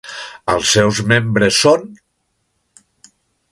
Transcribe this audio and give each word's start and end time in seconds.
Els 0.53 0.71
seus 0.77 1.01
membres 1.11 1.61
són: 1.67 1.85